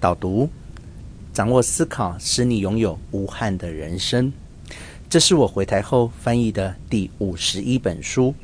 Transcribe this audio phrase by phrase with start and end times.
[0.00, 0.48] 导读：
[1.32, 4.32] 掌握思考，使你拥有无憾的人生。
[5.08, 8.34] 这是我回台后翻译的第五十一本书。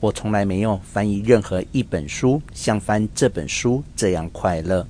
[0.00, 4.86] 我从来没有翻译任何一本书像翻这本书这样快乐，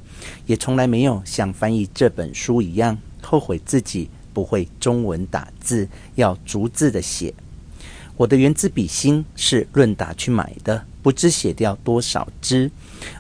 [0.47, 7.35] 也从来没有像翻译这本书一样后悔自己不会中文打字，要逐字的写。
[8.17, 12.71] 我的原子笔芯是润达去买的，不知写掉多少支。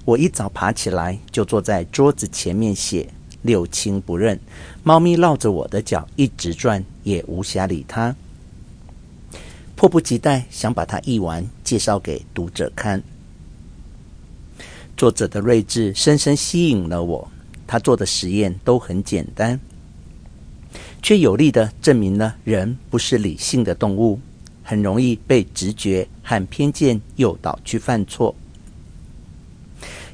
[0.04, 3.08] 我一早爬起来就坐在桌子前面写。
[3.42, 4.38] 六亲不认，
[4.82, 8.14] 猫咪绕着我的脚一直转，也无暇理它。
[9.74, 13.02] 迫不及待想把它译完，介绍给读者看。
[14.94, 17.30] 作者的睿智深深吸引了我。
[17.66, 19.58] 他做的实验都很简单，
[21.00, 24.20] 却有力地证明了人不是理性的动物，
[24.62, 28.36] 很容易被直觉和偏见诱导去犯错。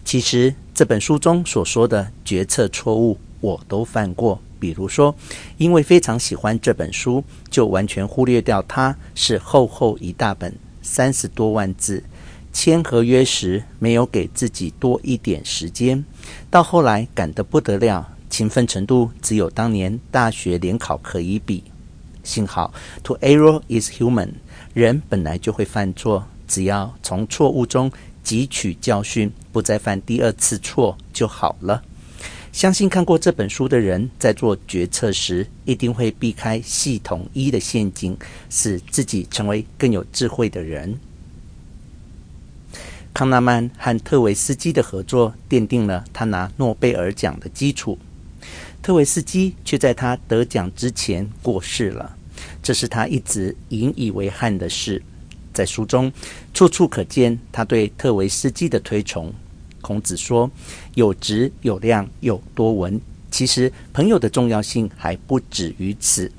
[0.02, 4.40] 其实这本书中所说的决策错误，我都犯过。
[4.58, 5.14] 比如说，
[5.58, 12.02] 因为非常喜欢这本书，就完全忽略掉它是厚厚一大本，三十多万字。
[12.50, 16.02] 签合约时没有给自己多一点时间，
[16.50, 21.62] 到后来赶得不得了，勤奋程度只有当年大学联考可以比。
[22.26, 22.74] 幸好
[23.04, 24.32] ，To err is human，
[24.74, 27.90] 人本来就会犯错，只要从错误中。
[28.24, 31.80] 汲取教训，不再犯第二次错就好了。
[32.50, 38.18] 相信看过这本书的人，在做决策时，一定会避开系统一的陷阱，
[38.50, 40.98] 使自己成为更有智慧的人。
[43.14, 47.96] 康纳曼和特维斯基的合作，奠定了他拿诺贝尔奖的基础。
[48.86, 52.16] 特维斯基却在他得奖之前过世了，
[52.62, 55.02] 这是他一直引以为憾的事。
[55.52, 56.12] 在书中，
[56.54, 59.34] 处处可见他对特维斯基的推崇。
[59.80, 60.48] 孔子说
[60.94, 66.30] ：“有直有量有多闻。”其实，朋友的重要性还不止于此。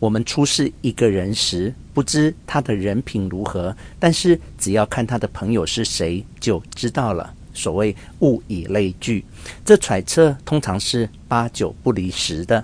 [0.00, 7.34] 我们初识一个人时，不知他的人品如何，但是只要看他的朋友是谁，就知道了。
[7.54, 9.24] 所谓“物以类聚”，
[9.64, 12.62] 这揣测通常是八九不离十的。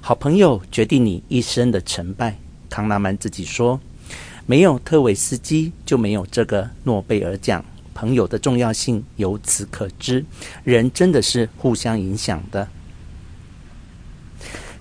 [0.00, 2.38] 好朋友决定你一生的成败。
[2.70, 3.78] 康纳曼自己说。
[4.44, 7.64] 没有特维斯基，就没有这个诺贝尔奖。
[7.94, 10.24] 朋友的重要性由此可知，
[10.64, 12.66] 人真的是互相影响的。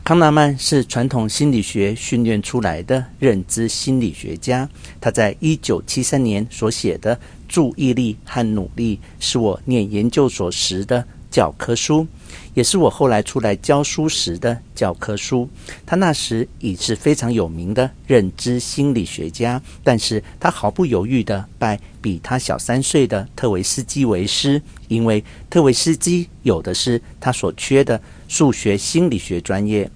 [0.04, 4.68] 康纳曼是传统心理学训练出来的认知心理学家，
[5.00, 7.16] 他在一九七三年所写的
[7.48, 12.06] 《注意力和努力》是我念研究所时的教科书。
[12.54, 15.48] 也是我后来出来教书时的教科书。
[15.86, 29.90] 他那时已是非常有名的认知心理学家，但是他毫不犹豫地拜比他小三岁的特维斯基为师，因为特维斯基有的是他所缺的数学心理学专业。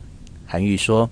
[0.46, 1.10] 韩愈说：“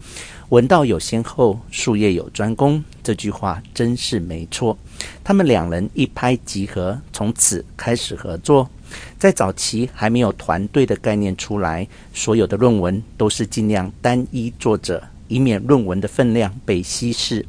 [0.53, 4.77] 闻道有先后，术业有专攻。”这句话真是没错。
[5.23, 8.69] 他们两人一拍即合，从此开始合作。
[9.17, 17.43] 在早期还没有团队的概念出来，所有的论文都是尽量单一作者，以免论文的分量被稀释。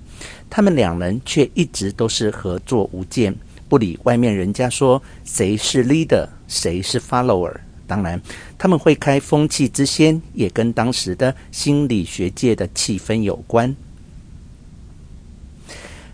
[0.48, 3.36] 他们两人却一直都是合作无间，
[3.68, 7.52] 不理外面人家说谁是 leader，谁是 follower。
[7.86, 8.20] 当然，
[8.58, 13.74] 他们会开风气之先，也跟当时的心理学界的气氛有关。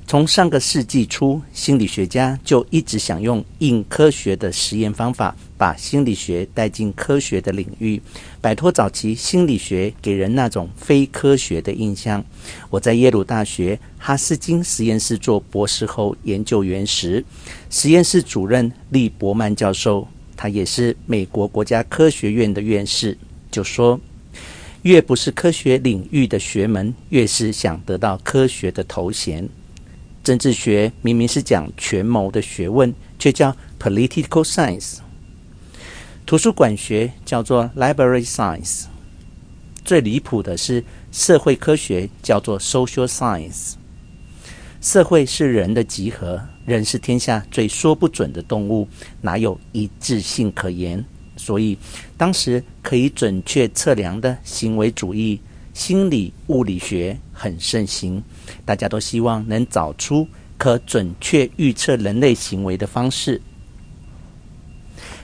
[0.07, 8.03] 从上个世纪初，心理学家就一直想用硬科学的实验方法，把心理学带进科学的领域，
[8.41, 12.25] 摆脱早期心理学给人那种非科学的印象。
[12.71, 17.25] 我在耶鲁大学哈斯金实验室做博士后研究员时，
[17.71, 20.09] 实验室主任利伯曼教授，
[20.43, 23.15] 他也是美国国家科学院的院士，
[23.51, 24.01] 就说：
[24.81, 29.47] 越不是科学领域的学门，越是想得到科学的头衔。
[30.25, 35.01] 政治学明明是讲权谋的学问，却叫 political science。
[36.25, 38.85] 图书馆学叫做 library science。
[39.85, 40.83] 最离谱的是
[41.13, 43.75] 社会科学叫做 social science。
[44.81, 48.89] 社会是人的集合，人是天下最说不准的动物，
[49.21, 51.05] 哪有一致性可言？
[51.37, 51.77] 所以
[52.17, 55.41] 当时可以准确测量的行为主义。
[55.73, 58.23] 心理物理学很盛行，
[58.65, 60.27] 大家都希望能找出
[60.59, 63.41] 可准确预测人类行为的方式。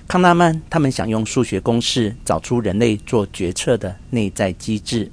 [0.07, 5.11] 康纳曼他们想用数学公式找出人类做决策的内在机制，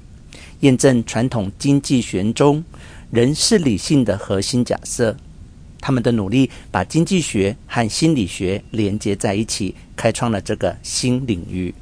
[0.60, 2.64] 验证传统经济学中
[3.14, 5.16] 人是理性的核心假设。
[5.80, 11.72] 他们的努力把经济学和心理学连接在一起，开创了这个新领域。